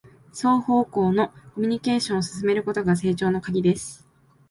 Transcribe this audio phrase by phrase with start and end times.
[0.33, 4.03] 双方向のコミュニケーションを進めることが成長のカギです